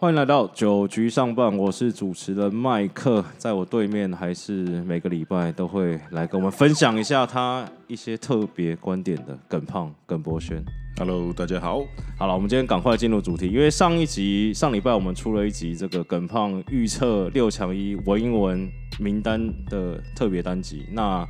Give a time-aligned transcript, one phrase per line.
[0.00, 4.52] 欢迎来到九局上半，我是主持人麦克，在我对面还是
[4.84, 10.64] 每个礼拜都会来跟我们分享一下他一些特别观点的耿胖耿博轩。
[10.98, 11.84] Hello，大家好。
[12.16, 18.70] 好了，我们今天赶快进入主题，因为上一集上礼拜我们出了一集这个耿胖预测六强一文英文
[19.00, 20.86] 名单的特别单集。
[20.92, 21.26] 那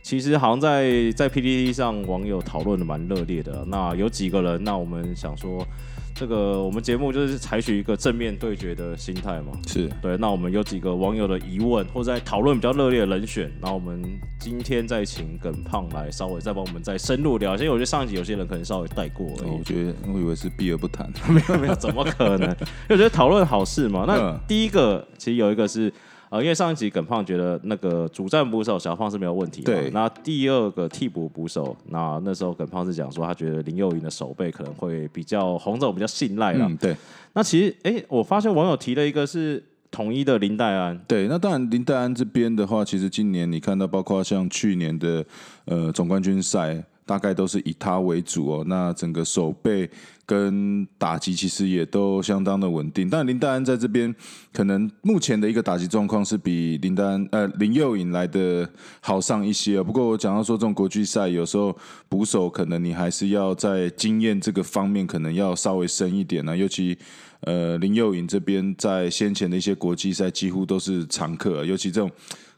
[0.00, 3.64] 其实好像在在 PPT 上网友讨论的蛮热烈的。
[3.66, 5.66] 那有几个人，那我们想说，
[6.14, 9.52] 这个我们节目就是采取一个正面对决的心态嘛。
[9.66, 14.02] 是对，那我们有几个网友的疑问，或者在讨论比较热烈的人选，然后我们
[14.38, 19.50] 今天再请耿胖来稍微再帮我们再深入聊因为我觉得上一集有些人可能稍微带过而已。
[19.50, 21.10] 哦我觉得我以为是避而不谈。
[21.28, 22.50] 没有没有，怎么可能？
[22.50, 22.56] 因为
[22.90, 24.04] 我觉得讨论好事嘛。
[24.06, 25.92] 那嗯第一个其实有一个是
[26.32, 29.70] 呃，因为上一集耿胖觉得那个主战捕手小胖是没有问题的。
[29.70, 36.64] 对那第二个替补捕手，那那时候耿胖是讲说他觉得林佑云的手背可能会比较红总比较信赖了。
[36.66, 36.96] 嗯，对
[37.34, 40.98] 那其实哎、我发现网友提了一个是统一的林黛安。
[41.06, 41.28] 对。
[41.28, 45.22] 那当然，林黛安这边的话，其实今年你看到，包括像去年的
[45.66, 48.64] 呃总冠军赛，大概都是以他为主哦。
[48.66, 49.90] 那整个手背
[50.24, 53.08] 跟打击其实也都相当的稳定。
[53.10, 54.14] 但林丹在这边
[54.52, 58.68] 可能目前的一个打击状况是比林丹呃林佑颖来的
[59.00, 59.84] 好上一些哦。
[59.84, 61.76] 不过我讲到说这种国际赛，有时候
[62.08, 66.98] 捕手可能你还是要在经验这个方面可能要稍微深一点呢、尤其。
[67.44, 72.08] 呃，林佑颖这边在先前的一些国际赛几乎都是常客，尤其这种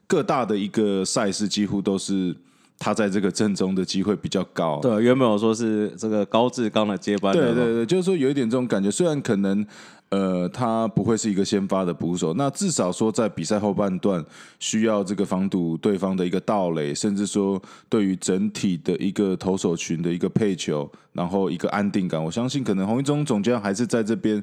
[0.07, 2.37] 各大的一个赛事，几乎都是
[2.79, 4.81] 他在这个阵中的机会比较高。
[4.81, 9.65] 对，原本我说是这个高志刚的接班人，对对对，就是说有一点这种感觉，虽然可能
[10.11, 14.25] 呃他不会是一个先发的捕手，那至少说在比赛后半段
[14.59, 24.43] 需要这个防堵对方的一个盗垒，甚至说对于整体的一个投手群的一个配球，然后一个安定感，我相信可能洪一中总监还是在这边。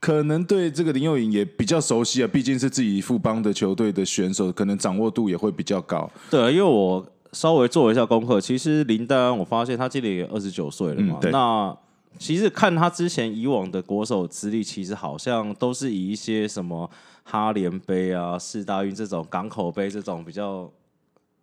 [0.00, 6.10] 可能对这个林佑颖也比较熟悉啊，毕竟是自己副帮的球队的选手，可能掌握度也会比较高。
[6.30, 7.02] 对，因为我
[7.34, 11.76] 稍微做一下功课，其实林丹安我发现他今年也二十九岁了嘛那
[12.18, 16.88] 其实看他之前以往的国手资历，其实好像都是以一些什么
[17.24, 20.70] 哈联杯啊、四大运这种港口杯这种比较。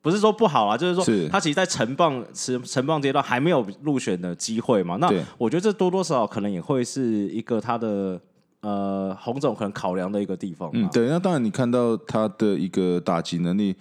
[0.04, 4.96] 不是说不好啊，就是说他其实，在成棒持成棒阶段还没有入选的机会嘛。
[4.96, 5.08] 那
[5.38, 8.20] 我觉得这多多少少可能也会是一个他的
[8.62, 10.72] 呃洪总可能考量的一个地方。
[10.74, 13.76] 嗯，对，那当然你看到他的一个打击能力，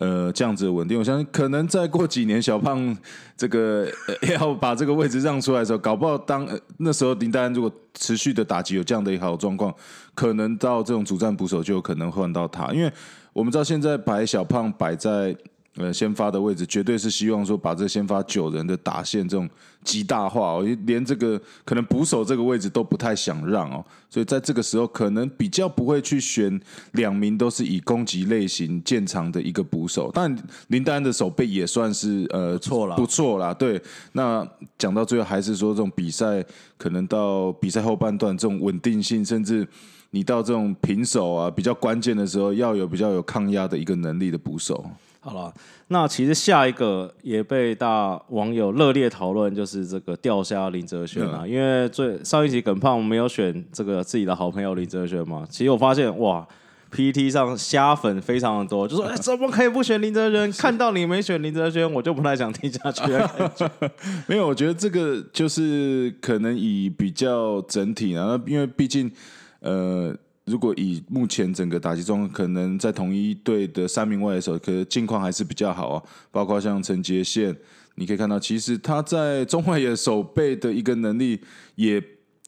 [0.00, 2.96] 呃，这样子的稳定，我相信可能再过几年，小胖
[3.36, 3.86] 这个、
[4.22, 9.72] 要把这个位置让出来的时候，搞不好当、那时候林丹如果持续的打击有这样的一个好状况，
[10.14, 12.92] 可能到这种主战捕手就有可能换到他，因为
[13.32, 15.36] 我们知道现在摆小胖摆在。
[15.76, 19.48] 呃，先发的位置绝对是希望说把这先发九人的打线这种
[19.84, 26.60] 极大化、哦，连这个可能捕手这个位置都不太想让哦，所以在这个时候可能比较不会去选
[26.92, 30.36] 两名都是以攻击类型见长的一个捕手，但
[30.68, 33.54] 林丹的手背也算是呃不错了不错啦。
[33.54, 33.80] 对，
[34.12, 36.44] 那讲到最后还是说这种比赛
[36.76, 39.66] 可能到比赛后半段这种稳定性，甚至
[40.10, 44.84] 你到这种平手啊比较关键的时候，要有比较有抗压的一个能力的捕手。
[45.22, 45.52] 好了，
[45.88, 51.46] 那其实下一个也被大网友热烈讨论，就是这个钓虾林哲轩啊。
[51.46, 56.46] 因为最上一集耿胖没有选这个自己的好朋友林哲轩嘛，其实我发现哇
[56.90, 60.50] ，PPT 上虾粉非常的多，就说 哎、怎么可以不选林哲轩？
[60.52, 63.52] 看到你没选林哲轩，我就不太想听下去了。
[64.26, 69.12] 没有，我觉得这个就是可能以比较整体啊，那因为毕竟
[69.60, 70.16] 呃，
[70.50, 77.56] 如果以目前整个打击中，可能在同一队的三名外野手，可能近况还是比较好啊，包括像陈杰宪，
[77.94, 81.40] 你可以看到，其实他在中外野手背的一个能力
[81.76, 82.02] 也。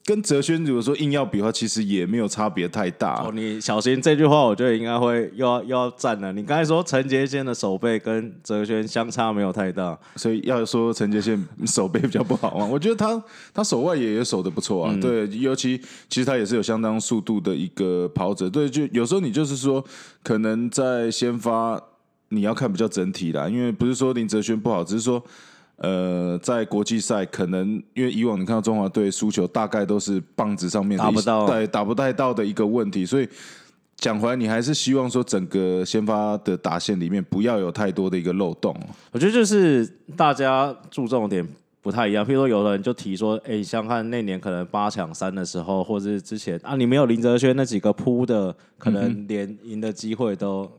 [0.05, 3.23] 跟哲轩如果说硬要比的话，其实也没有差别太大。
[3.23, 6.33] 哦，你小心这句话，我觉得应该会又要又要站了。
[6.33, 13.23] 你刚才说陈杰宪的手背跟哲轩相差没有太大，所以要说陈杰宪手背比较不好嘛，我觉得他
[13.55, 19.85] 他手腕也也守的不错啊，对，尤其其实他也是有相当速度的一个跑者，对，就有时候你就是说，
[20.25, 21.81] 可能在先发
[22.31, 25.23] 你要看比较整体啦，因为不是说林哲轩不好，只是说。
[25.77, 33.29] 呃，在国际赛可能因为以往你看到中华队输球，大概都是棒子上面打不到对，打不太到的一个问题，所以
[33.97, 38.77] 讲回来，你还是希望说整个先发的打线里面不要有太多的一个漏洞。
[39.11, 39.85] 我觉得就是
[40.17, 41.47] 大家注重点
[41.81, 42.25] 不太一样。
[42.25, 50.71] 譬如说，有的人就提说，哎、像看那年可能八强三的时候，或者是之前啊，你没有林哲轩那几个扑的，可能连赢的机会都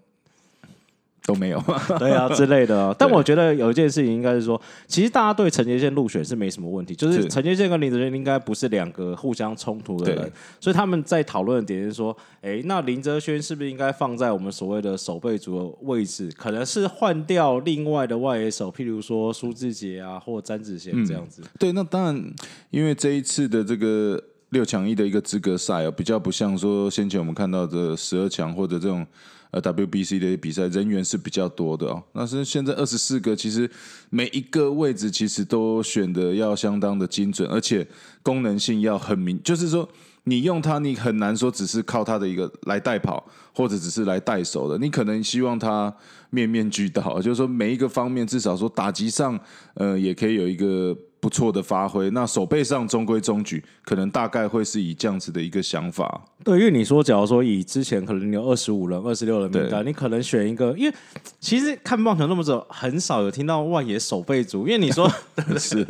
[1.25, 1.63] 都没有。
[1.99, 2.95] 对啊之类的啊。
[2.97, 16.29] 但我觉得有一件事情应该是说，其实大家对陈杰宪入选是没什么问题，就是是陈杰宪跟林哲轩应该不是两个互相冲突的人，所以他们在讨论的点是说，哎，那林哲轩是不是应该放在我们所谓的守备组的位置？
[16.37, 21.41] 可能是换掉另外的外野手，譬如说苏志杰啊，或詹子贤这样子。
[21.57, 22.33] 对，那当然，
[22.69, 29.05] 因为这一次的这个六强一的一个资格赛啊，比较不像说先前我们看到的十二强或者这种
[29.53, 32.03] 呃 WBC 的比赛，人员是比较多的哦。
[32.11, 33.69] 那是现在二十四个，其实
[34.09, 37.87] 每一个位置其实都选的要相当的精准，而且
[38.21, 39.87] 功能性要很明，就是说。
[40.25, 43.21] 你用它，你很难说只是靠它的一个来带跑，
[43.53, 44.77] 或者只是来带手的。
[44.77, 45.93] 你可能希望它
[46.29, 49.37] 面面俱到，就是说每一个方面，至少说打击上，
[49.73, 52.09] 呃，也可以有一个不错的发挥。
[52.09, 56.21] 那手背上中规中矩，可能大概会是以这样子的一个想法。
[56.43, 60.93] 对，因为你说，假如说以之前可能你有二十五人、二十六人名单，你可能选一个，因为
[61.39, 65.09] 其实看棒球那么久，很少有听到外野守备组，因为你说
[65.57, 65.87] 是，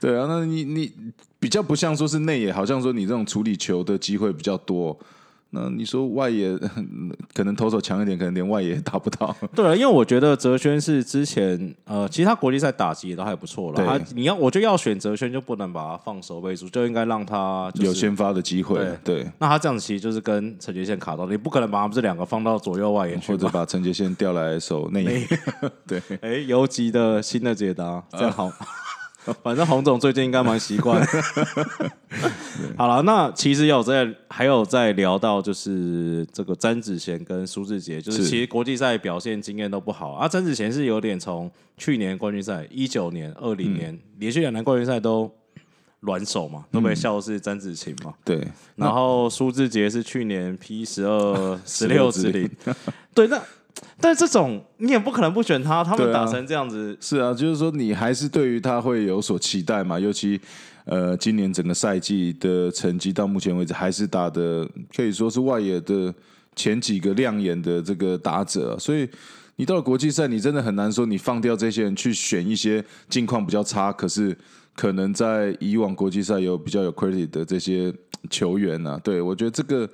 [0.00, 0.90] 对啊，那你你
[1.38, 4.98] 比较不像说是内野，好像说你这种处理球的机会比较多。
[5.50, 6.56] 那你说外野
[7.34, 9.34] 可能投手强一点，可能连外野也打不到。
[9.54, 13.76] 对了，因为我觉得哲轩是之前呃，其实他国际赛打击也都还不错了。
[13.76, 23.32] 对他你要我就要选哲轩，就不能把他放守备组，就应该让他、就是、有先发的机会，对，那他这样子其实就是跟陈杰宪卡到，你不可能把他们这两个放到左右外野去。
[23.32, 25.28] 或者把陈杰宪调来守内野。
[25.86, 28.50] 对，哎，游击的新的解答，这样好。
[29.42, 31.04] 反正洪总最近应该蛮习惯。
[32.76, 40.28] 好了，那其实有在还有在聊到，就是这个詹子贤跟苏志杰，就是是其实国际赛表现经验都不好啊。
[40.28, 45.30] 詹子贤是有点从去年冠军赛一九年、二零年、连续两年冠军赛都
[46.00, 48.14] 软手嘛，都被笑是詹子晴嘛。
[48.24, 48.46] 对，
[48.76, 52.50] 然后苏志杰是去年 P 十二 十六之零，
[53.14, 53.40] 对，那
[54.00, 60.40] 但这种你也不可能不选他，他们打成这样子，是啊，就是说你还是对于他会有所期待嘛，尤其
[60.84, 66.12] 呃，今年整个赛季的成绩到目前为止还是打的可以说是外野的
[66.56, 69.08] 前几个亮眼的这个打者，所以
[69.56, 74.36] 你到了国际赛，你真的很难说你放掉这些人去选一些境况比较差，可是
[74.74, 77.92] 可能在以往国际赛有比较有 credit 的这些
[78.30, 79.88] 球员呢、啊，对我觉得这个。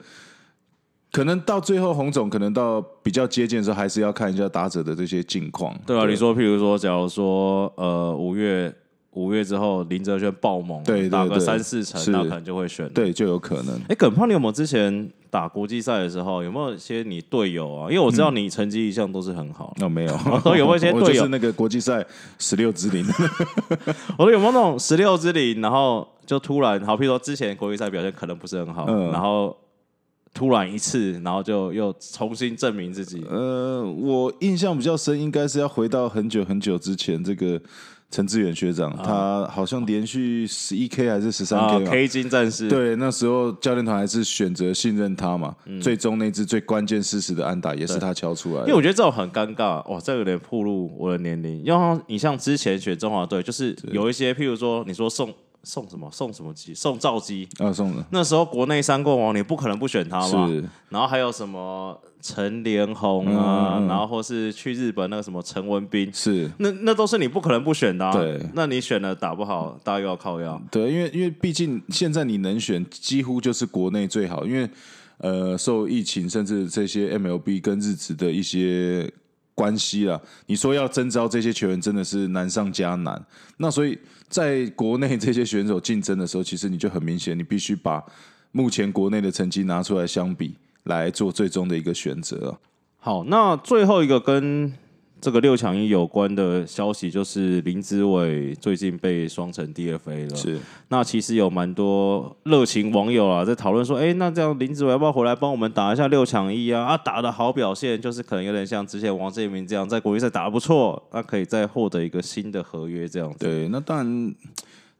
[1.16, 5.74] 可能到最后，洪总可能到比较接近的时候，还是要看一下打者的这些近况。
[5.86, 8.70] 对啊，你说，譬如说，假如说，呃，五月
[9.12, 13.80] 五月之后，林哲轩爆猛，对对打个三四成，是那可能就会选。，对，就有可能。
[13.88, 17.88] 哎，耿胖，你有没有之前打国际赛的时候，有没有一些你队友啊？
[17.90, 20.12] 因为我知道你成绩一向都是很好，那、没有，
[20.54, 22.04] 有没有一些 我队友就是那个国际赛
[22.38, 23.02] 十六之零，
[24.18, 29.56] 我说有没有那种十六之零，然后就突然，好，譬如说之前国际赛表现可能不是很好，嗯然后
[30.36, 33.24] 突然一次，然后就又重新证明自己。
[33.26, 37.58] 呃，我印象比较深，应该是要回到很久很久之前，这个
[38.10, 41.90] 陈志远学长，他好像连续十一 K 还是十三啊 K 嘛。
[41.90, 48.60] ，K 金战士，对，那时候教练团还是选择信任他嘛，最终那支最关键事实的安打也是他敲出来。
[48.60, 51.64] 因为我觉得这种很尴尬，哇，这有点暴露我的年龄。
[51.64, 55.32] 因为你像之前选中华队，就是有一些，譬如说你说送
[55.66, 60.46] 送什么送什么机，送赵机，啊，送的，那时候国内三冠王你不可能不选他嘛。
[60.46, 60.64] 是。
[60.90, 68.12] 然后还有什么陈连红啊，然后或是去日本那个什么陈文斌，是，那那都是你不可能不选的、啊。
[68.12, 68.40] 对。
[68.54, 70.62] 那你选了打不好，大家又要靠药。
[70.70, 74.70] 对，因为因为毕竟现在你能选，几乎就是国内最好，因为
[75.18, 79.10] 呃，受疫情甚至这些 MLB 跟日职的一些
[79.56, 83.20] 关系了，你说要征召这些球员，真的是难上加难。
[83.56, 83.98] 那所以
[84.28, 88.04] 在国内这些选手竞争的时候，其实你就很明显，你必须把
[88.52, 92.58] 目前国内的成绩拿出来相比，来做最终的一个选择。
[92.98, 94.72] 好，那最后一个跟
[95.20, 100.36] 这个六强一有关的消息，就是林志伟最近被双城 DFA 了。
[100.36, 100.58] 是，
[100.88, 106.84] 那其实有蛮多热情网友啊，在讨论说，哎、那这样林志伟要不要回来帮我们打一下六强一啊？
[106.84, 113.38] 啊，打的好表现，就是可能有点像之前王建民这样，在国际赛打得不错，那可以再获得一个新的合约这样子。
[113.40, 114.34] 对，那当然，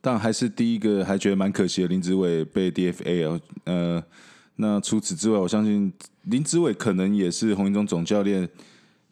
[0.01, 3.41] 当然还是第一个还觉得蛮可惜的，林志伟被 DFA 啊。
[3.65, 4.03] 呃，
[4.57, 5.93] 那除此之外，我相信
[6.23, 8.49] 林志伟可能也是洪一中总教练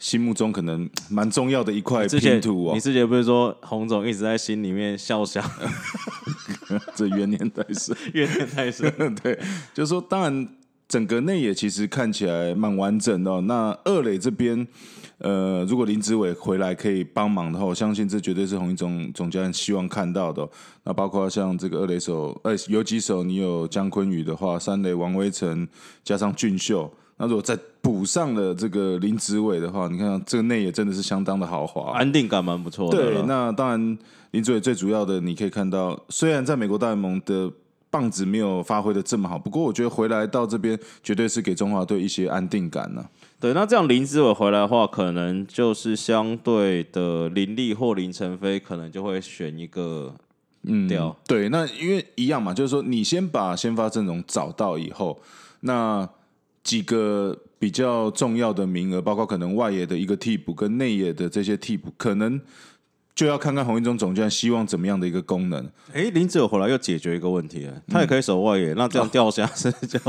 [0.05, 2.81] 心目中可能 蛮重要的一块拼图哦你。
[2.81, 5.43] 之前不是说洪总一直在心里面笑笑，
[6.95, 8.93] 这怨念太深，怨念太深。
[9.23, 9.35] 对，
[9.73, 10.47] 就是说，当然
[10.87, 13.41] 整个内野其实看起来蛮完整的、哦。
[13.47, 14.69] 那二垒这边，
[15.17, 20.51] 呃，如果林志伟回来可以帮忙的话，我相信这绝对是洪一总总教练希望看到的哦、
[20.83, 25.67] 那包括像这个二垒手，呃，有几手，你有姜坤宇的话，三垒王威成
[26.05, 31.93] 加上俊秀，那如果再补上了这个林子伟的话，你看这个内野真的是相当的豪华。
[31.93, 33.99] 安定感蛮不错的对，那当然
[34.33, 37.51] 林子伟最主要的，你可以看到，虽然在美国大联盟的
[37.91, 43.05] 棒子没有发挥的这么好，不过我觉得回来到这边绝对是给中华队一些安定感呢、
[43.39, 50.13] 对，那这样林子伟回来的话，可能就是相对的林立或林晨飞，可能就会选一个
[50.65, 55.21] 嗯，调对，那因为一样嘛，就是说你先把先发阵容找到以后，
[55.61, 56.09] 那
[56.65, 62.41] 几个比较重要的名额，包括可能外野的一个替补跟内野的这些替补，可能
[63.15, 65.71] 就要看看洪一中总监希望怎么样的一个功能。
[65.93, 70.01] 哎，林子伟回来又解决一个问题了，他也可以守外野，那这样掉下是就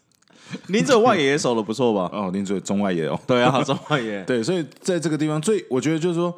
[0.68, 2.08] 林子外野也守的不错吧？
[2.10, 4.22] 哦，林子中外野哦，对啊，中外野。
[4.24, 6.34] 对，所以在这个地方，最我觉得就是说，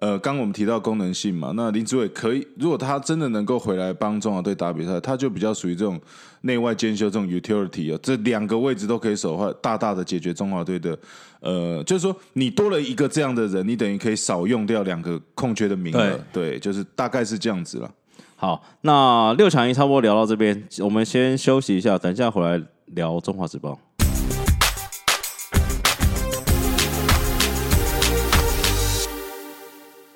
[0.00, 5.98] 呃，刚刚我们提到功能性嘛，那林志伟可以，如果他真的能够回来帮中华队打比赛，他就比较属于这种
[6.42, 10.98] 内外兼修这种 utility 哦，这两个位置都可以守的话，大大的解决中华队的，
[11.40, 17.90] 呃，就是说你多了一个这样的人，你等于可以少用掉两个空缺的名额，对，就是大概是这样子了。
[18.36, 23.78] 好，那六强一差不多聊到这边，我们先休息一下，等一下回来聊中华职棒。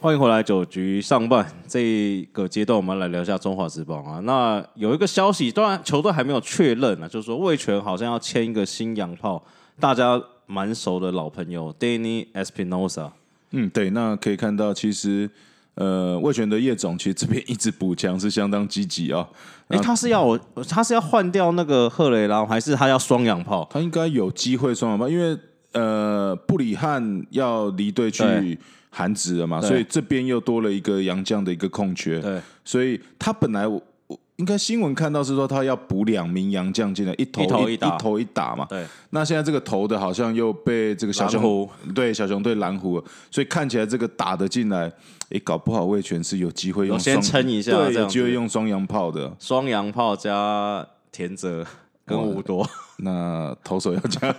[0.00, 4.20] 欢迎回来，九局上半这个阶段，我们来聊一下中华职棒啊。
[4.20, 9.42] 那有一个消息，当然球队还没有确认啊，就是说魏权好像要签一个新洋炮，
[9.80, 13.10] 大家蛮熟的老朋友 Danny Espinosa。
[13.50, 15.28] 嗯，对，那可以看到，其实
[15.74, 19.28] 呃，魏权的叶总其实这边一直补强是相当积极啊、
[19.66, 20.38] 哎、他是要我，
[20.68, 23.66] 他是要换掉那个赫雷拉，还是他要双洋炮？
[23.68, 25.36] 他应该有机会双洋炮，因为
[25.72, 28.58] 呃，布里汉要离队去对
[28.90, 38.66] 韩职了嘛，所以这边又多了一个洋将的一个空缺，对，所以他本来我我应该新闻看到是说他要补两名洋将进来，一头一头一头一打嘛。
[38.68, 44.90] 对，那现在这个头的好像又被这个小熊对小熊队蓝狐了，所以看起来这个打的进来，
[45.30, 49.36] 诶，搞不好魏权是有机会用有先双撑一下对，有机会用双洋炮的。
[49.38, 51.66] 双洋炮加田泽
[52.08, 52.68] 跟吴多。
[53.00, 54.32] 那投手要加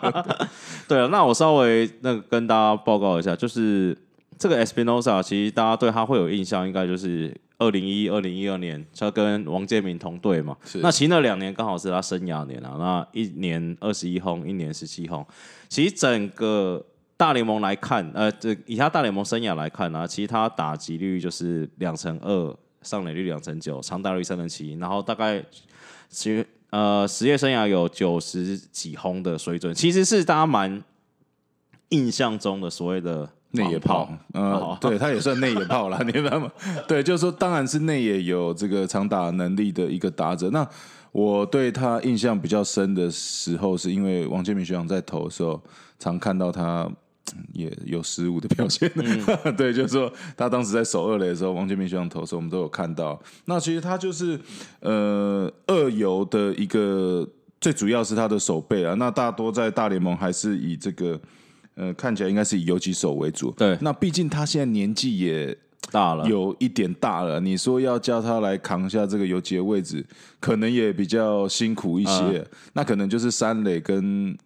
[0.88, 3.94] 对啊，那我稍微那个跟大家报告一下，就是
[4.38, 10.56] 这个 Espinosa，其实大家对他会有印象，应该就是二零一、二零一二年，他跟王建民同队嘛。
[10.64, 15.26] 是那其实那两年刚好是他生涯年啊，那一年二十一轰，一年十七轰。
[15.68, 16.82] 其实整个
[17.18, 25.44] 大联盟来看，呃，这以他大联盟生涯来看呢、其实他打击率就是两成二，上垒率两成九，长打率三成七，然后大概
[26.08, 30.82] 其实呃职业生涯有九十几轰的水准，其实是大家蛮
[31.90, 36.50] 印象中的所谓的内野炮嗯，呃哦， 对，他也算内野炮啦， 你明白吗？
[36.86, 40.50] 对，就是说，当然是内野有这个长打能力的一个打者。
[40.50, 40.68] 那
[41.12, 45.58] 我对他印象比较深的时候，是因为王建民学长在投的时候，
[45.98, 46.96] 常看到他嗯
[47.52, 48.90] 也有失误的表现。
[49.56, 53.20] 对，就是说他当时在守二垒的时候，王建民学长投的时候，我们都有看到。
[53.44, 54.38] 那其实他就是
[54.80, 57.28] 呃二游的一个，
[57.60, 58.94] 最主要是他的手背啊。
[58.94, 61.20] 那大多在大联盟还是以这个。
[61.80, 63.52] 呃，看起来应该是以游击手为主。
[63.52, 65.56] 对那毕竟他现在年纪也
[65.92, 70.04] 大了，有一点大了，你说要叫他来扛下这个游击的位置，
[70.40, 72.44] 可能也比较辛苦一些。
[72.72, 74.36] 那可能就是三垒跟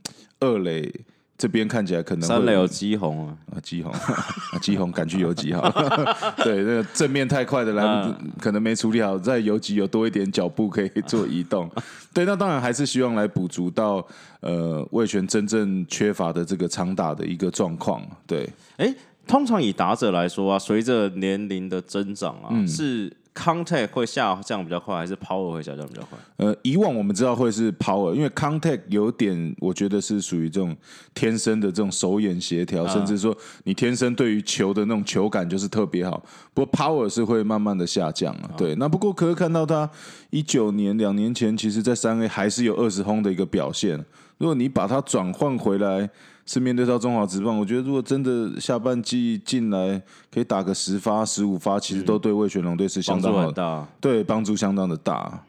[0.41, 0.93] 二垒
[1.43, 6.17] 这边看起来可能会三垒有基红啊，啊，基宏， 啊基宏赶去游击好了。
[6.39, 11.69] 对，那个正面太快的来可能没处理好，在游击有多一点脚步可以做移动。
[12.15, 14.07] 对，那当然还是希望来补足到
[14.39, 18.01] 呃魏权真正缺乏的这个长打的一个状况。
[18.25, 18.95] 对，哎，
[19.27, 26.19] 通常以打者来说啊，随着年龄的增长啊，嗯是 contact 会下降比较快，还是 power 会下降比较快？
[26.37, 30.77] 呃，以往我们知道会是 power，因为 contact 有点，我觉得是属于这种
[31.15, 36.23] 天生的这种手眼协调，甚至说你天生对于球的那种球感就是特别好。
[36.53, 38.51] 不过 power 是会慢慢的下降啊。
[38.57, 39.89] 对，那不过可以看到他
[40.31, 44.05] 一九年两年前，其实在三 A 还是有二十轰的一个表现。
[44.43, 46.11] 如果你把它转换回来，
[46.45, 50.03] 是面对到中华职棒，我觉得如果真的下半季进来
[50.35, 53.87] 可以打个十发、十五发，其实都对魏全龙队是相帮当很大。
[54.01, 55.45] 对帮助相当的大。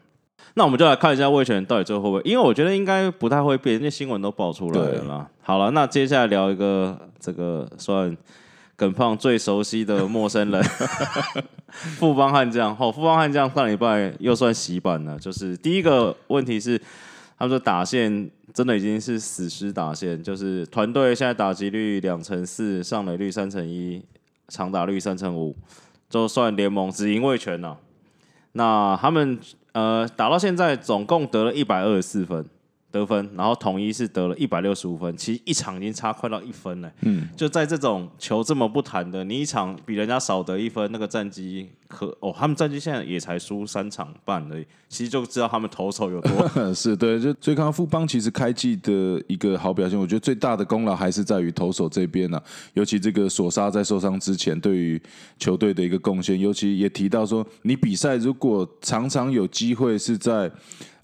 [0.54, 5.28] 那我们就来看一下魏权到底最后会不会，因为我觉得应该不太会变，因为新闻都爆出来了啦。
[5.42, 8.16] 好了，那接下来聊一个这个算
[8.76, 10.62] 耿胖最熟悉的陌生人，
[11.98, 12.76] 富邦悍将。
[12.76, 16.80] 好，富邦悍将上礼拜又算洗版了，就是第一个问题是，
[17.36, 24.00] 他们说打线真的已经是死尸打线，就是团队现在打击率两成四，上垒率三成一，
[24.46, 25.56] 长打率三成五，
[26.08, 27.76] 就算联盟只赢卫全了。
[28.52, 29.36] 那他们
[29.72, 32.46] 呃打到现在总共得了一百二十四分，
[32.94, 36.92] 得分，然后统一是得了一百六十五分，其实一场已经差快到一分了。
[37.00, 52.40] 嗯，就在这种球这么不谈的，你一场比人家少得一分，那个战绩可哦，他们战绩现在也才输三场半而已，其实就知道他们投手有多 是对，就所以看到富邦其实开季的一个好表现，我觉得最大的功劳还是在于投手这边呢、
[52.74, 55.02] 尤其这个索沙在受伤之前对于
[55.36, 60.48] 球队的一个贡献，尤其也提到说，你比赛如果常常有机会是在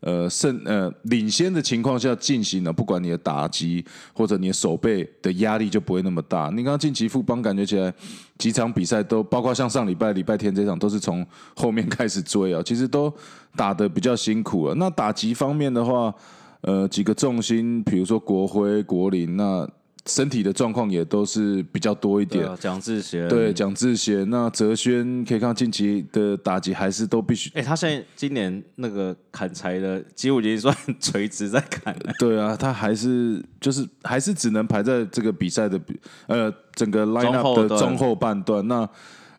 [0.00, 6.48] 呃胜呃领先的情况下进行了，不管你的打击或者你的手背的压力就不会那么大。
[6.50, 7.92] 你刚刚晋级富邦感觉起来
[8.38, 13.12] 几场比赛都，包括像上礼拜礼拜天这场，都是从后面开始追啊，其实都
[13.54, 14.74] 打的比较辛苦了。
[14.74, 16.14] 那打击方面的话，
[16.62, 19.68] 呃，几个重心，比如说国徽、国林，那
[20.06, 22.46] 身体的状况也都是比较多一点。
[22.46, 32.12] 啊蒋志贤对，蒋志贤，那哲轩可以看到近期的打击还是都必须哎、他现在今年那个砍柴的几乎已经算垂直在砍了。
[32.18, 38.66] 对啊，他还是就是还是只能排在这个比赛的比呃整个 lineup 的中后半段。
[38.66, 38.88] 那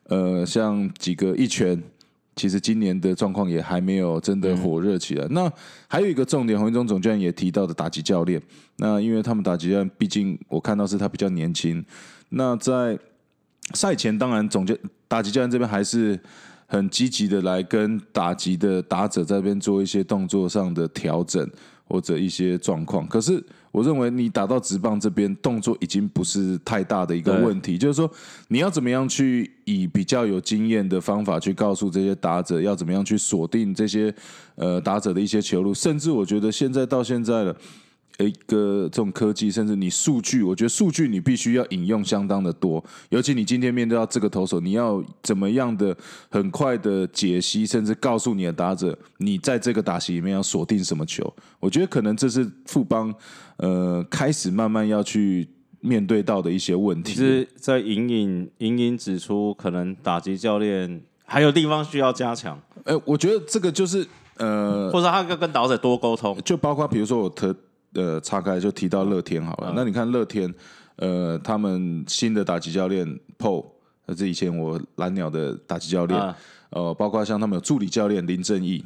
[0.06, 1.82] 呃，像几个一拳，
[2.42, 5.28] 其实今年的状况也还没有真的火热起来。
[5.30, 5.48] 那
[5.88, 8.42] 还有一个重点，洪一中总教练也提到的打击教练。
[8.78, 11.86] 那因为他们打击教练，毕竟我看到是他比较年轻。
[12.30, 12.98] 那在
[13.76, 14.76] 赛前，当然总教
[15.08, 16.20] 打击教练这边还是
[16.66, 21.48] 很积极的来跟打击的打者这边做一些动作上的调整
[21.84, 23.06] 或者一些状况。
[23.06, 28.12] 可是我认为你打到直棒这边，动作已经不是太大的一个问题，就是说
[28.50, 34.14] 你要怎么样去以比较有经验的方法去告诉这些打者要怎么样去锁定这些
[34.56, 37.56] 呃打者的一些球路，甚至我觉得现在到现在了。
[38.24, 45.96] 一个这种科技，甚至你数据，我觉得数据你必须要引用相当的多，尤其你今天面对到这个投手，你要怎么样的
[46.30, 51.34] 很快的解析，甚至告诉你的打者，你在这个打席里面要锁定什么球。
[51.60, 53.14] 我觉得可能这是富邦
[53.58, 55.48] 呃开始慢慢要去
[55.80, 57.14] 面对到的一些问题。
[57.14, 64.06] 其实，在隐隐隐隐指出，可能打击教练还有地方需要加强，呃，我觉得这个就是
[64.38, 66.38] 呃，或者他跟跟导者多沟通。
[66.44, 67.56] 就包括比如说我特
[67.94, 70.54] 呃岔开就提到乐天好了，那你看乐天
[70.96, 73.66] 呃他们新的打击教练 PO，
[74.06, 76.36] 那是以前我蓝鸟的打击教练，啊
[76.70, 78.84] 呃，包括像他们有助理教练林正义，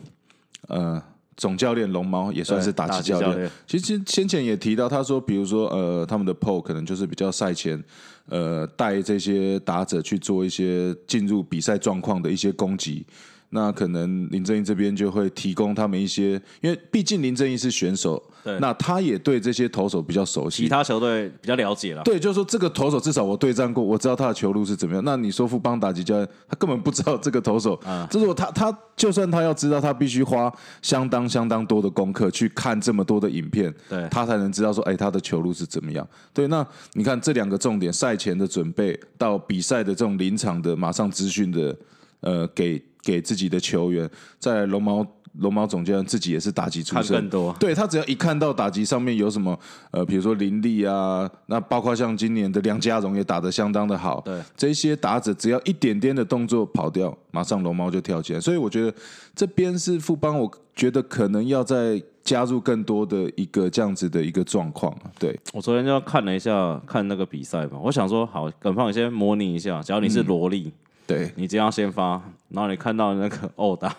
[0.68, 1.02] 呃。
[1.38, 7.84] 总教练龙猫也算是打击教练对打击教练，其实先前也提到，他说，比如说，呃，他们的 PO 可能就是比较赛前，
[8.30, 13.06] 呃，带这些打者去做一些进入比赛状况的一些攻击。
[13.50, 20.69] 那可能林正义这边就会提供他们一些，因为毕竟林正义是选手，对那他也对这些投手比较熟悉其。
[20.69, 25.03] 他球队比较了解了，对，就是说这个投手至少我对战过，我知道他的球路是怎么样。
[25.03, 30.53] 那你说富邦打击教练，他根本不知道这个投手，嗯这是我他他就算他要知道，他必须花
[30.84, 36.08] 相当相当多的功课去看这么多的影片，对他才能知道说，哎，他的球路是怎么样。
[36.31, 41.75] 对，那你看这两个重点，赛前的准备到比赛的这种临场的马上资讯的，
[42.19, 44.08] 呃，给给自己的球员，
[44.39, 45.03] 再来龙猫
[45.39, 47.56] 龙猫总教练自己也是打击出身看更，多。
[47.60, 49.58] 对他只要一看到打击上面有什么
[49.91, 58.39] 呃，比如说林立啊，那包括像今年的梁家荣也打得相当的好，对，这些打者只要一点点的动作跑掉，马上龙猫就跳起来。
[58.39, 58.93] 所以我觉得
[59.36, 65.12] 这边是富邦，我觉得可能要再加入更多的一个这样子的一个状况啊。
[65.19, 70.71] 对，我昨天就看了一下看那个比赛嘛，我想说好，耿胖你先模拟一下，只要你是萝莉，
[71.06, 73.95] 对，你这样先发，然后你看到那个殴打。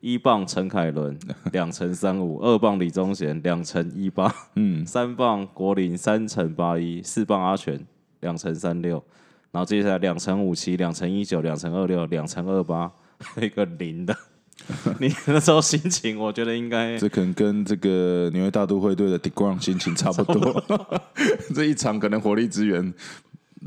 [0.00, 1.18] 一棒陈凯伦
[1.52, 7.84] 两乘三五，二棒李宗贤两乘一八，嗯， 三棒国林三乘八一，四棒阿全
[8.20, 9.02] 两乘三六，
[9.50, 12.92] 然后接下来两乘五七，两乘一九，两乘二六，两乘二八，
[13.42, 14.16] 一个零的。
[14.98, 20.62] 你那时候心情，我觉得应该这可能跟这个纽约大都会队的 DeGrom 心情差不多。
[21.54, 22.92] 这一场可能火力支援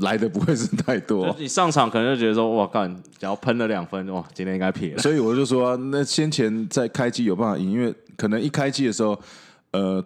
[0.00, 1.34] 来的不会是太多。
[1.38, 4.98] 你上场可能就觉得说，哇干，只要喷了两分，哇，今天应该撇了。
[4.98, 9.18] 所以我就说、那先前在开机有办法赢，因为可能一开机的时候，
[9.72, 10.02] 呃，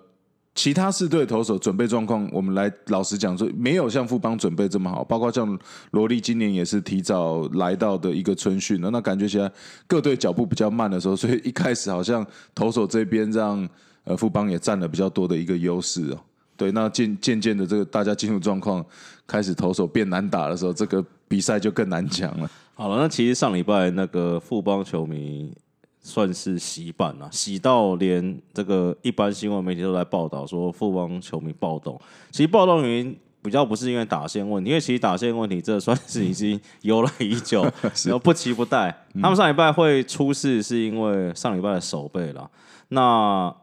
[0.55, 5.05] 其他四队投手准备状况，我们来老实讲说，没有像富邦准备这么好。
[5.05, 5.59] 包括像
[5.91, 9.51] 罗莉今年也是提早来到的一个春训了，那感觉起来
[9.87, 13.69] 各队脚步比较慢的时候，所以一开始好像投手这边让
[14.05, 16.19] 呃富邦也占了比较多的一个优势哦。
[16.57, 18.85] 对，那渐渐渐的，这个大家进入状况，
[19.27, 22.51] 开始投手变难打的时候，这个比赛就更难讲了。
[22.75, 25.53] 好了，那其实上礼拜那个富邦球迷
[26.01, 32.01] 算是洗版了，洗到连这个一般新闻媒体都来报道说富邦球迷暴动。
[32.31, 37.63] 其实暴动原因比较不是因为打线问题，因为其实打线问题这算是已经由来已久，
[38.05, 38.95] 然后不期不待。
[39.23, 42.51] 他们上礼拜会出事是因为上礼拜的守备了。
[42.89, 43.55] 那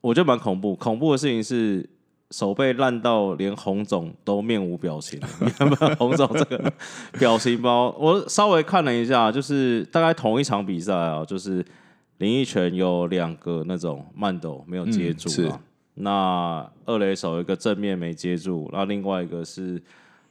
[0.00, 0.74] 我觉得蛮恐怖。
[0.76, 1.88] 恐怖的事情是
[2.36, 5.20] 手背烂到连红肿都面无表情。
[5.40, 6.72] 你看没有洪总这个
[7.16, 7.90] 表情包？
[7.96, 11.64] 我稍微看了一下，就是大概同一场比赛啊，就是
[12.18, 15.60] 林奕泉有两个那种慢抖没有接住嗯是啊。
[15.94, 19.80] 那二垒手一个正面没接住，然后另外一个是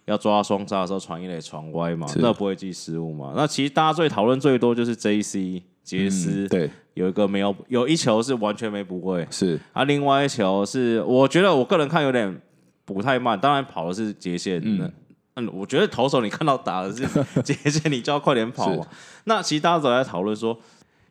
[0.03, 3.31] 要抓双杀的时候传一垒传歪嘛，那不会记失误嘛？
[3.33, 9.59] 那其实大家最讨论最多就是 J C 杰斯、嗯对，有一个没有有一球是完全没补位，是。
[9.71, 12.41] 啊，另外一球是我觉得我个人看有点
[12.85, 14.91] 补太慢，当然跑的是截线，嗯。
[15.35, 17.07] 嗯，我觉得投手你看到打的是
[17.41, 18.85] 截线，你就要快点跑嘛。
[19.23, 20.55] 那其实大家都在讨论说，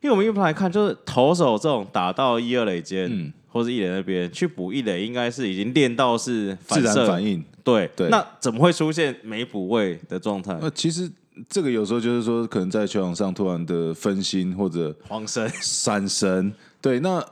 [0.01, 3.33] 因为我们一般来看，就是投手这种打到一二垒间，嗯。
[3.49, 7.43] 或是一垒那边去补一垒，应该是已经练到是自然反射，反应。
[7.63, 7.87] 对。
[7.95, 8.09] 对。
[8.09, 10.57] 那怎么会出现没补位的状态？
[10.59, 11.07] 那其实
[11.49, 17.25] 这个有时候就是说，可能在球场上突然的分心或者慌神 闪神，对，那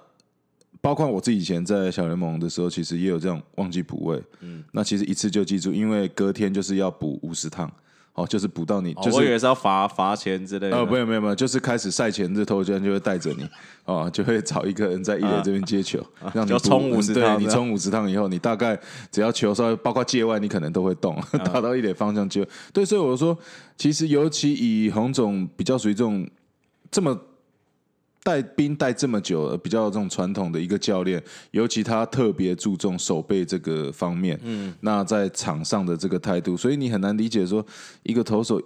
[0.81, 7.71] 包括我自己以前在小联盟的时候，其实也有这样忘记补位，嗯，那其实一次就记住，因为隔天就是要补五十趟，
[8.13, 9.17] 哦，就是补到你，哦就是。
[9.17, 10.77] 我以为是要罚罚钱之类的。
[10.77, 13.47] 呃，没有没有没有，就是开始赛前这头，居然就会带着你，
[13.85, 18.77] 哦，就会找一个人在一垒这边接球，让你冲五十对趟你冲五十趟以后，你大概
[19.11, 22.45] 只要球稍微包括界外，你可能都会动，啊打到一垒方向就。
[22.73, 23.37] 对，所以我说，
[23.77, 26.27] 其实尤其以洪总比较属于这种
[26.91, 27.17] 这么
[28.23, 37.65] 带兵带这么久，呃比较这种传统的一个教练，尤其他特别注重手背这个方面，嗯，那在场上的这个态度，所以你很难理解说
[38.03, 38.61] 一个投手，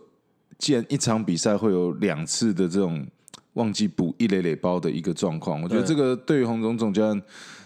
[0.58, 3.06] 既然一场比赛会有两次的这种
[3.54, 7.22] 忘记补一垒垒包的一个状况，我觉得这个对于洪总总教练，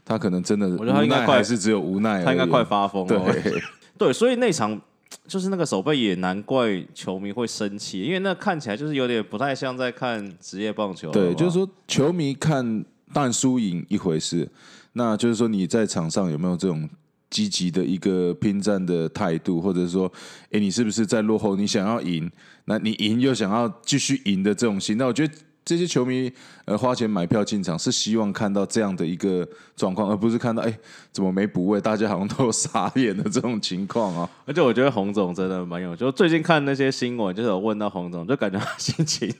[0.06, 3.34] 他可能真的我觉得他应该快是只有无奈他应该快发疯了。
[3.34, 3.62] 对。
[3.98, 4.80] 对，所以那场
[5.28, 11.12] 就是那个手背也难怪球迷会生气，因为那看起来就是有点不太像在看职业棒球。
[11.12, 14.50] 对，就是说球迷看，但输赢一回事，
[14.94, 16.90] 那就是说你在场上有没有这种
[17.30, 20.12] 积极的一个拼战的态度，或者说，
[20.52, 22.30] 哎，你是不是在落后，你想要赢，
[22.66, 25.34] 那你赢又想要继续赢的这种心，那我觉得。
[25.66, 26.32] 这些球迷
[26.66, 30.80] 呃花钱买票进场是希望看到这样的一个状况，而不是看到哎
[31.12, 34.30] 怎么没补位，大家好像都有傻眼的这种情况啊。
[34.46, 39.32] 而且我觉得洪总真的蛮有，就最近看那些新闻，就是有问到洪总，就感觉他心情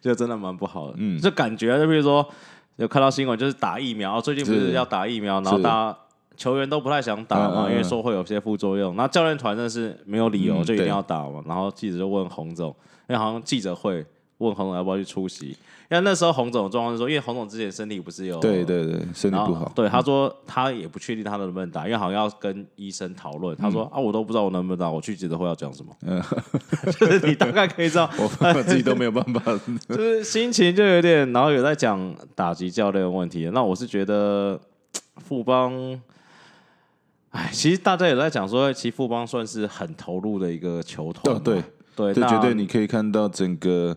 [0.00, 2.26] 就真的蛮不好的，嗯，就感觉就比如说
[2.76, 5.62] 有看到新闻，就是打疫苗，最近不是是要打疫苗，然后是。
[5.62, 5.98] 大家
[6.38, 7.70] 球员都不太想打嘛，嗯嗯嗯。
[7.72, 12.68] 因为说会有些副作用，然后教练团真的是没有理由嗯就一定要打嘛，然后记者就问洪总，
[13.08, 14.04] 因为好像记者会
[14.38, 15.56] 问洪总要不要去出席，因
[15.90, 23.56] 为那时候洪总的状况是说，因为洪总之前身体不是有对对对，身体不好，对他说他也不确定他能不能打，因为好像要跟医生讨论。
[23.56, 25.96] 他说、啊，我都不知道我能不能打，我去记者会要讲什么。
[27.00, 29.58] 就是你大概可以知道，我 我自己都没有办法。
[29.88, 33.50] 就是心情就有点，然后有在讲打击教练的问题。
[33.54, 34.60] 那我是觉得
[35.16, 35.98] 富邦，
[37.30, 41.62] 哎，其实大家也在讲说，其实富邦算是很投入的一个球团对
[41.94, 43.96] 对，对，绝对你可以看到整个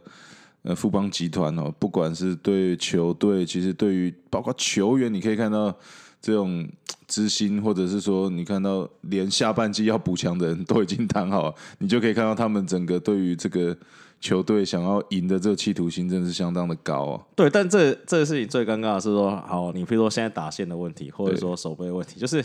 [0.64, 5.74] 呃富邦集团哦，不管是对球队，其实对于包括球员，你可以看到
[6.22, 6.68] 这种
[7.08, 13.76] 知心，或者是说你看到连下半季要补强的人都已经谈好了，你就可以看到他们整个对于这个
[14.20, 17.26] 球队想要赢的这个企图心，真的是相当的高哦。
[17.36, 22.44] 对，但这这个事情最尴尬的是说，好，你比如说现在打线的问题，或者说守备的问题，就是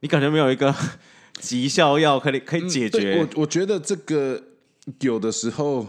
[0.00, 0.74] 你感觉没有一个
[1.40, 3.18] 绩效药可以可以解决。
[3.18, 4.42] 我我觉得这个
[5.00, 5.86] 有的时候，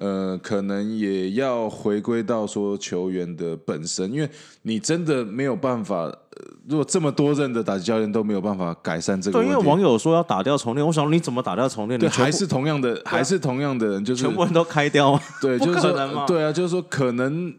[0.00, 4.28] 呃，可能也要回归到说球员的本身，因为
[4.62, 6.16] 你真的没有办法，呃
[6.66, 12.00] 如果这么多任的打击教练都没有办法改善这个对，问题，因为网友说要打掉重练，我想你怎么打掉重练？
[12.00, 15.20] 对你还是同样的，还是同样的人，就是全部人都开掉吗？
[15.42, 15.92] 对，就是
[16.26, 17.54] 对啊，就是说，可能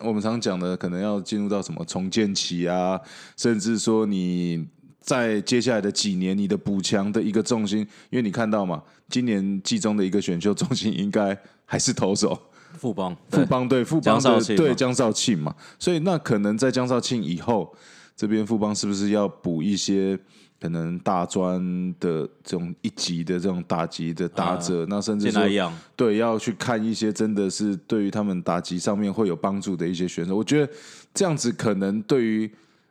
[0.00, 3.00] 我们常讲的，可能要进入到什么重建期啊，
[3.36, 4.64] 甚至说你
[5.00, 11.36] 在接下来的几年，你的补强的一个重心，因为你看到嘛，今年季中的一个选秀重心应该
[11.72, 12.38] 还是投手，
[12.74, 17.74] 富邦，富邦对，富邦的对江少庆嘛，所以那可能在江少庆以后，
[18.14, 20.18] 这边富邦是不是要补一些？
[20.60, 21.60] 可能大专
[21.98, 25.42] 的这种一级的这种打击的打者，那甚至说
[25.96, 30.36] 对，要去看一些真的是对于他们打击上面会有帮助的一些选手。
[30.36, 30.72] 我觉得
[31.12, 32.48] 这样子可能对于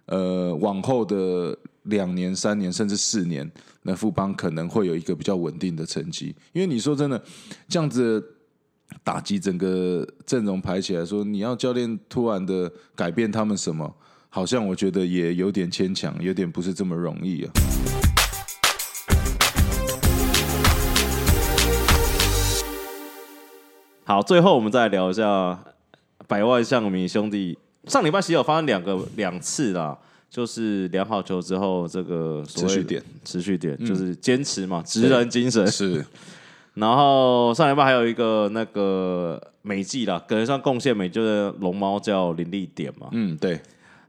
[0.08, 3.50] 呃往后的两年、三年甚至四年，
[3.84, 6.36] 那富邦可能会有一个比较稳定的成绩。
[6.52, 7.24] 因为你说真的，
[7.70, 8.22] 这样子
[9.04, 13.96] 打击整个阵容排起来说，你要教练突然的改变他们什么？
[14.30, 17.52] 好像我觉得也有点牵强，有点不是这么容易啊。
[24.06, 25.60] 好，最后我们再聊一下
[26.28, 27.58] 百万象迷兄弟。
[27.88, 29.98] 上礼拜其实有发生两个两次啦，
[30.30, 35.66] 就是量好球之后，这个持续点持续点就是坚持嘛，职人精神。
[35.68, 36.06] 是
[36.74, 43.10] 然后上礼拜还有一个那个美季啦，可能算贡献美，就是龙猫叫林立点嘛。
[43.12, 43.60] 嗯对，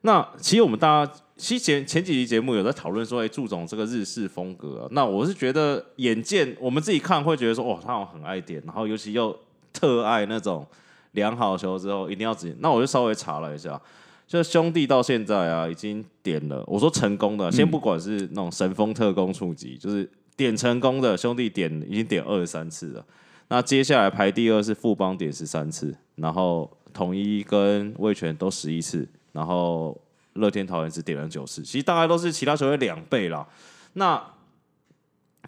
[0.03, 9.37] 那其实我们大家其实前前几集节目有在讨论说，哎，祝总这个日式风格、啊，那我是觉得眼见我们自己看会觉得说，哇，他好像很爱点，然后尤其又
[9.73, 10.65] 特爱那种
[11.13, 12.55] 量好球之后一定要直接。
[12.61, 13.81] 那我就稍微查了一下，
[14.29, 23.05] 就兄弟到现在啊已经点了，我说成功的，先不管是那种神风特工触及，就是点成功的兄弟点已经点二十三次了。
[23.49, 30.01] 那接下来排第二是富邦点十三次，然后统一跟味全都十一次，然后
[30.35, 33.47] 乐天桃园只点了九次，其实大概都是其他球队两倍啦。
[33.93, 34.23] 那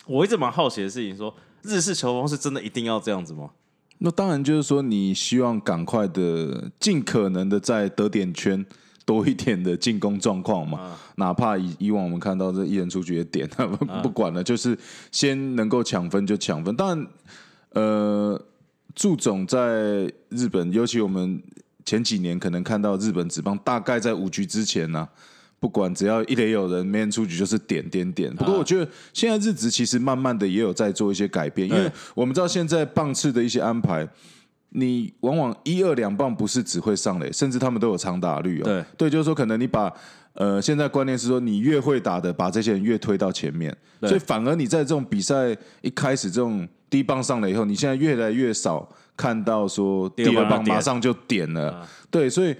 [0.07, 3.51] 我一直蛮好奇的事情说，日式球风是真的一定要这样子吗？
[3.99, 8.66] 那当然就是说，你希望赶快的、尽可能的在得点圈
[9.05, 10.97] 多一点的进攻状况嘛。
[11.17, 14.77] 哪怕以以往我们看到这一人出局的点，不 不管了，就是
[15.12, 16.75] 先能够抢分就抢分。
[16.75, 17.07] 当然，
[17.71, 18.40] 呃，
[18.95, 21.43] 祝总在日本，尤其我们
[21.85, 25.09] 前几年可能看到日本职棒，大概在五局之前呢、
[25.61, 28.35] 不管只要一垒有人，没人出局就是点点点。
[28.35, 34.09] 不过我觉得现在日职其实慢慢的也有在做一些改变，因为我们知道现在棒次的一些安排，
[34.74, 38.64] 你往往一二两棒不是只会上垒，甚至他们都有长打率哦。
[38.64, 38.84] 对。
[38.98, 39.92] 对，就是说可能你把
[40.34, 44.08] 呃现在观念是说你越会打的，把这些人越推到前面，对。
[44.10, 51.88] 所以反而你在这种比赛一开始这种低棒上来以后，你现在越来越少看到说第二棒马上就点了，啊。
[52.10, 52.54] 对，所以。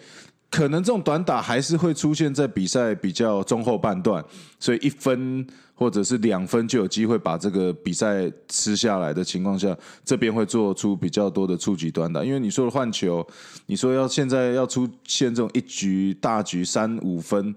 [0.51, 4.25] 可能这种短打还是会出现在比赛比较中后半段，
[4.61, 5.45] 所以一分
[5.75, 12.25] 或者是两分就有机会把这个比赛吃下来的情况下，这边会做出比较多的触及短打。
[12.25, 13.27] 因为你说的换球，
[13.67, 17.53] 你说要现在要出现这种一局大局三五分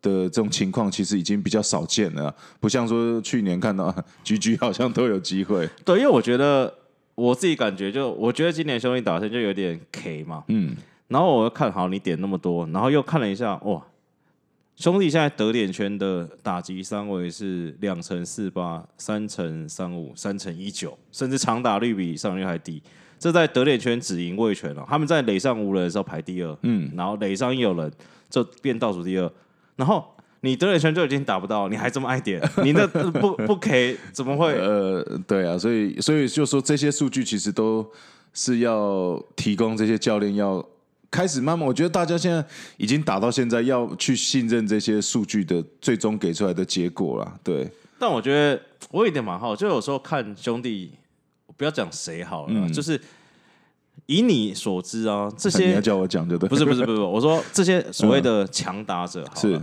[0.00, 5.68] 的这种情况，其实已经比较少见了，不像说去年看到啊局局好像都有机会。
[5.84, 6.72] 对，因为我觉得
[7.14, 10.76] 我自己感觉就，我觉得今年兄弟打线就有点 K 嘛，嗯，
[11.08, 13.84] 然后我又看好你点那么多，然后又看了一下，哇，
[14.78, 22.80] 兄弟现在得点圈的打击三围是两乘四八、三乘三五、三乘一九，甚至长打率比上个月还低。
[23.18, 27.92] 这在得点圈只赢卫权了，他们在垒上无人的时候排第二，嗯，然后垒上一有人
[28.30, 29.28] 就变倒数第二，
[29.74, 34.52] 然后你得点圈就已经打不到，你还这么爱点，你那 不不 K 怎么会？
[34.52, 37.84] 呃，对啊，所以所以就说这些数据其实都
[38.32, 40.64] 是要提供这些教练要
[41.10, 42.44] 开始慢慢，我觉得大家现在
[42.76, 47.40] 已经打到现在，要去信任这些数据的最终给出来的结果了。
[47.42, 50.92] 对，但我觉得我有一点蛮好，就有时候看兄弟，
[51.56, 53.00] 不要讲谁好了，嗯就是
[54.06, 59.60] 以你所知啊，这些你要叫我讲就对，不是不是不是，我说 这些所谓的强打者是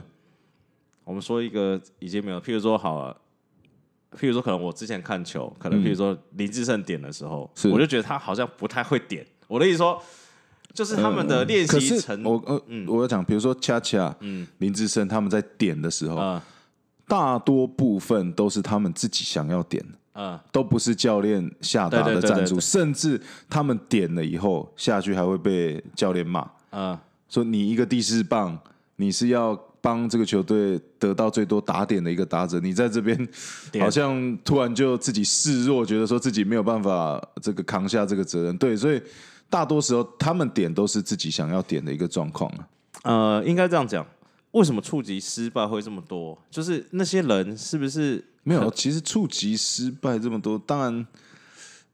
[1.04, 3.16] 我们说一个已经没有，譬如说好了。
[4.18, 9.26] 譬如说，可能我之前看球，可能譬如说林志胜点的时候，是我就觉得他好像不太会点。
[9.46, 10.02] 我的意思说，
[10.76, 14.46] 就是他们的练习成，我呃，我要讲，比如说恰恰、嗯。
[14.60, 16.42] 林志胜他们在点的时候，呃
[17.08, 19.98] 大多部分都是他们自己想要点的。
[20.14, 26.50] 呃，都不是教练下达的战术，对对甚至他们点了以后下去还会被教练骂。
[26.72, 28.58] 嗯，说你一个第四棒，
[28.96, 33.28] 你是要帮这个球队得到最多打点的一个打者，你在这边
[33.80, 38.58] 好像突然就自己示弱，觉得说自己没有办法这个扛下这个责任。
[38.58, 39.02] 对，所以
[39.50, 42.68] 大多时候他们点都是自己想要点的一个状况啊。
[43.04, 44.06] 呃，应该这样讲，
[44.52, 46.38] 为什么触及失败会这么多？
[46.50, 51.08] 就是那些人是不是没有，其实触及失败这么多，当然，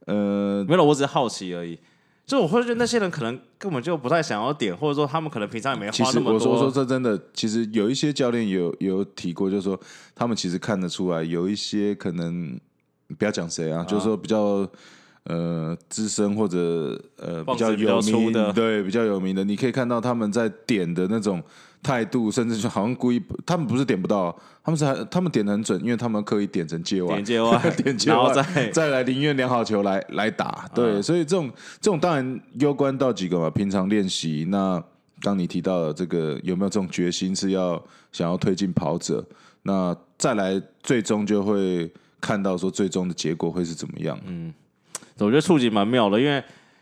[0.05, 0.83] 呃，没有？
[0.83, 1.77] 我只是好奇而已。
[2.25, 6.71] 就我会觉得那些人可能根本就不太想要点，或者说他们可能平常也没其花那么实我说说多。
[6.71, 9.77] 这真的，其实有一些教练有有提过，就是说
[10.15, 12.57] 他们其实看得出来，有一些可能
[13.17, 14.65] 不要讲谁啊，就是说比较
[15.25, 16.57] 呃资深或者
[17.17, 21.41] 呃比较有名粗的对比较有名的，你可以看到他们在点的那种
[21.84, 34.45] 态度，甚至就好像故意，他们不是点不到，他们是还他们点的很准，因为他们刻意点成界外点，界外 点界然后外再再来宁愿量好球来来打，对，所以这种这种当然攸关到几个嘛，平常练习。
[34.49, 34.84] 那
[35.21, 37.81] 当你提到的这个有没有这种决心是要
[38.12, 39.23] 想要推进跑者？
[39.63, 44.19] 那再来最终就会看到说最终的结果会是怎么样。
[44.25, 44.51] 嗯，
[45.25, 46.36] 我觉得触及蛮妙的，因为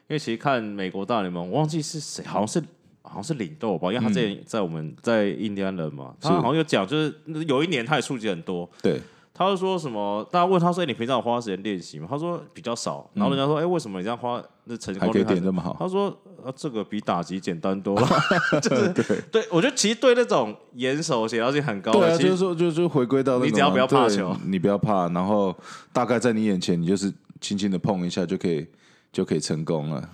[0.07, 2.59] 因为其实看美国大联盟，我忘记是谁，好像是
[3.01, 7.13] 好像是领豆吧，因为他之前在我们在印第安人嘛，他好像有讲，就是
[7.47, 8.99] 有一年他也触及很多，对，
[9.33, 10.27] 他就说什么？
[10.31, 13.09] 大家问他说：“哎你平常有花时间练习吗？”他说比较少。
[13.13, 16.09] 然后人家说：“哎、为什么你这样花那成还可以功率点这么好，他说
[16.43, 18.07] ：“啊，这个比打击简单多了。
[18.61, 25.55] 就是对我觉得其实对那种严守协调性很高的，对啊，就是说，就是回归到你只要不要怕球你不要怕，然后
[25.93, 28.67] 大概在你眼前，你就是轻轻的碰一下就可以
[29.11, 30.09] 就可以成功了。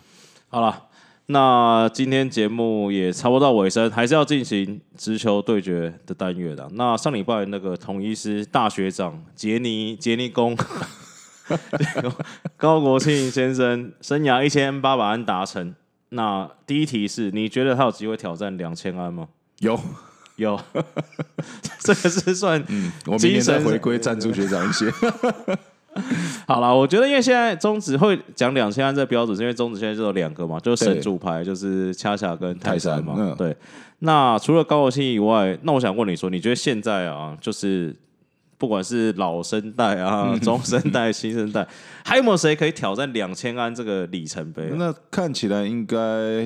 [0.49, 0.83] 好了。
[1.27, 6.69] 那今天节目也差不多到尾声，还是要进行直球对决的单元的。
[6.73, 10.55] 那上礼拜那个统一师大学长杰尼杰尼公
[12.57, 15.73] 高国庆先生生涯一千八百安达成。
[16.09, 19.27] 那第一题是，你觉得他有机会挑战两千安吗？
[19.61, 19.79] 有，
[20.35, 20.61] 有，
[21.81, 22.63] 这个是算
[23.07, 24.85] 我明年再精神回归赞助学长一些。
[26.47, 33.15] 好啦，我觉得因为现在中指会讲两千万这个标准，是因为中指现在就有两个嘛，就是神主牌，就是恰恰跟泰山嘛。
[33.15, 33.55] 山嗯对，
[33.99, 37.95] 那除了高国庆以外，那我想问你说，你觉得现在啊，就是
[38.57, 41.67] 不管是老生代啊、中生代、 新生代，
[42.03, 44.75] 还有没有谁可以挑战两千安这个里程碑、啊？
[44.77, 45.97] 那看起来应该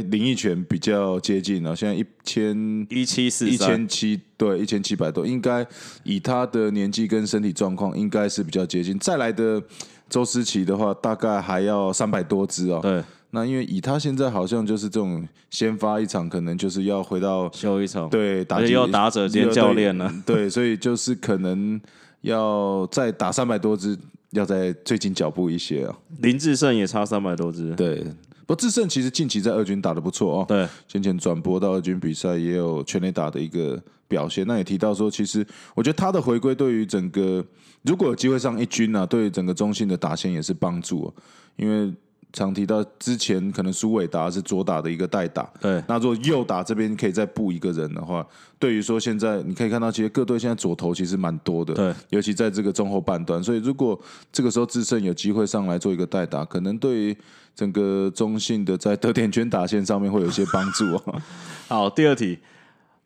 [0.10, 5.66] 林奕泉比较接近了，现在一千一七四一，千七对一千七百多，应该
[6.04, 8.98] 以他的年纪跟身体状况，应该是比较接近。
[8.98, 9.62] 再来的
[10.10, 12.80] 周思琪的话，大概还要三百多支哦。
[12.82, 21.80] 对，那因为以他现在好像就是这种先发一场，可能就是要回到修一场，对打击而且又打者兼教练了，对，所以就是可能
[22.22, 23.98] 要再打三百多支，
[24.32, 25.96] 要在最近脚步一些啊。
[26.20, 28.04] 林志胜也差三百多支，对，
[28.42, 30.46] 不过志胜其实近期在二军打的不错哦。
[30.48, 34.46] 对，先前转播到二军比赛也有全垒打的一个表现。
[34.48, 37.46] 那也提到说，其实我觉得他的回归对于整个
[37.84, 41.14] 如果有机会上一军啊，对于整个中信的打线也是帮助、哦，
[41.56, 41.94] 因为
[42.32, 48.26] 常提到之前可能苏伟达是左打的一个代打，对，那如果右打这边可以再布一个人的话，
[48.60, 54.00] 对于说现在你可以看到，其实各队现在左投其实蛮多的，对，尤其在这个中后半段，所以如果
[54.32, 57.18] 这个时候智胜有机会上来做一个代打，可能对于
[57.56, 61.22] 整个中信的在得点圈打线上面会有一些帮助哦。
[61.68, 62.38] 好，第二题，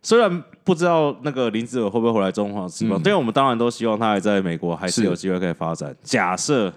[0.02, 5.96] 虽然不知道那个林志伟会不会回来中华职棒，但我们当然都希望他还在美国，还是是有机会可以发展。
[6.04, 6.72] 假设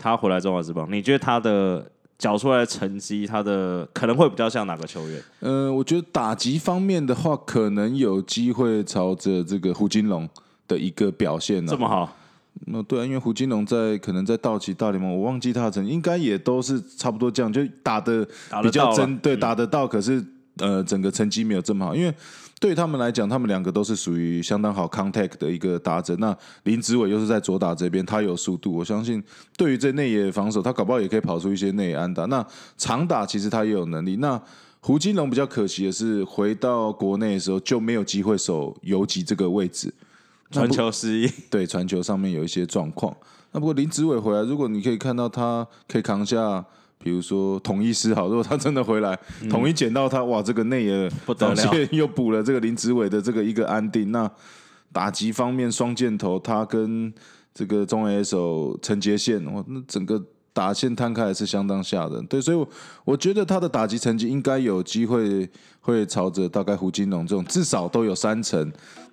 [0.00, 5.22] 他回来中华职棒，你觉得他的缴出来的成绩，他的可能会比较像哪个球员？
[5.40, 10.26] 呃，我觉得打击方面的话，可能有机会朝着这个胡金龙
[10.66, 12.16] 的一个表现呢、这么好，
[12.66, 18.26] 那对啊，因为胡金龙在可能在道奇大联盟，我忘记他的成绩，应该也都是差不多这样，就打的
[18.62, 20.24] 比较针对，打得到，可是
[20.56, 22.12] 呃，整个成绩没有这么好，因为。
[22.60, 26.14] 对他们来讲，他们两个都是属于相当好 contact 的一个打者。
[26.16, 29.20] 那林子伟又是在左打这边，他有速度，我相信
[29.56, 32.26] 对于这内野防守，他搞不好也可以跑出一些内野安打。
[32.26, 32.46] 那
[32.76, 34.16] 长打其实他也有能力。
[34.16, 34.38] 那
[34.80, 39.92] 胡金龙比较可惜的是，回到国内的时候就没有机会守游击这个位置。
[40.50, 43.16] 传球失意，对传球上面有一些状况。
[43.52, 46.62] 那不过林子伟回来，如果你可以看到他可以扛下，
[47.02, 54.12] 比如说统一师好，如果他真的回来，统一捡到他，哇，这个内野嗯不得了又补了这个林子伟的这个一个安定。
[54.12, 54.30] 那
[54.92, 57.12] 打击方面双箭头，他跟
[57.54, 60.22] 这个中野手陈杰宪，哇，那整个。
[60.52, 62.68] 打线摊开还是相当吓人，对，所以我，
[63.04, 68.70] 我觉得他的打击成绩应该有机会会朝着大概胡金龙这种至少都有三成，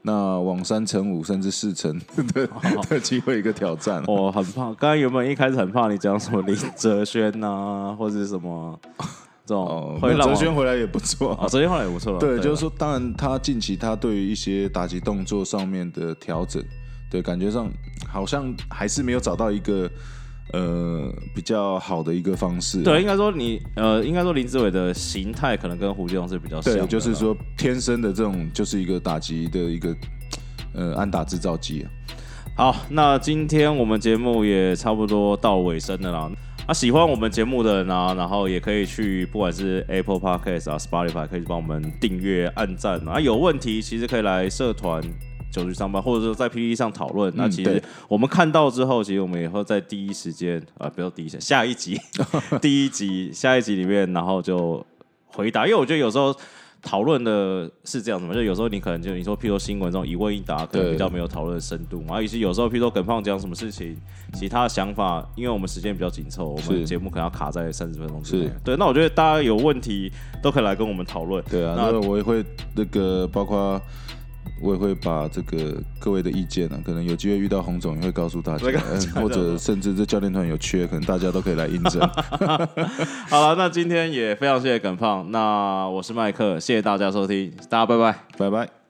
[0.07, 1.99] 那往三成五甚至四成
[2.33, 2.47] 的
[2.89, 4.01] 的机会一个挑战。
[4.07, 4.63] 我很怕。
[4.67, 8.79] 刚刚原本一开始很怕你讲什么林哲轩呐， 或者是什么
[9.45, 12.19] 这种哦，会让我那哲轩回来也不错啊，哲轩回来也不错了。
[12.19, 16.63] 对，啊就是说，当然他近期他对于一些打击动作上面的调整，
[17.11, 17.69] 对，感觉上
[18.07, 19.89] 好像还是没有找到一个
[20.53, 22.81] 呃比较好的一个方式。
[22.83, 29.95] 对，应该说你呃，应该说林志伟的形态可能跟胡金龙是比较像的对，就是说天生的这种就是一个打击的一个
[30.73, 31.91] 呃安打制造机啊。
[32.55, 36.31] 好，那今天我们节目也差不多到尾声了啦。
[36.65, 43.21] 啊，喜欢我们节目的人啊，然后也可以去不管是 Apple Podcast 啊、Spotify，可以帮我们订阅、按赞啊。
[43.21, 45.01] 有问题其实可以来社团
[45.51, 47.33] 九局上班，或者说在 PPT 上讨论。
[47.35, 51.99] 那其实我们看到之后，其实我们也会在第一时间啊，不要第一时间，下一集、
[52.61, 54.85] 第一集、下一集里面，然后就
[55.27, 55.65] 回答。
[55.65, 56.35] 因为我觉得有时候。
[56.79, 62.15] 讨论的是这样子嘛，就有时候你可能就你说，譬如说新闻这种一问一答，可能对比较没有讨论的深度嘛。
[62.15, 63.97] 啊，以及有时候譬如说耿胖讲什么事情，
[64.35, 68.49] 其他的想法，因为我们时间比较紧凑，我们节目可能要卡在三十分钟之内。
[68.63, 70.09] 对，那我觉得大家有问题
[70.41, 71.43] 都可以来跟我们讨论。
[71.49, 72.45] 对啊，那那我也会
[72.75, 73.81] 那个包括。
[74.59, 78.65] 我也会把这个各位的意见啊，可能有机会遇到洪总也会告诉大家
[79.15, 82.01] 或者甚至这教练团有缺，可能大家都可以来应征。
[83.29, 88.19] 好了，那今天也非常谢谢耿胖，那我是麦克，谢谢大家收听，大家拜拜。
[88.37, 88.86] 拜拜。